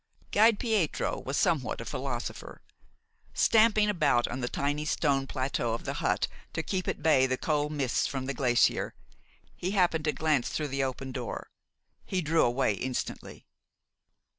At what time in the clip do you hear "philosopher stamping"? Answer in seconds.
1.85-3.87